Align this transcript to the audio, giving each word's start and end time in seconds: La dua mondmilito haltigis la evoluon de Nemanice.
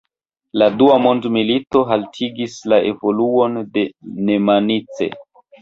La 0.61 0.67
dua 0.79 0.95
mondmilito 1.03 1.83
haltigis 1.91 2.57
la 2.73 2.81
evoluon 2.93 3.63
de 3.77 3.87
Nemanice. 4.31 5.13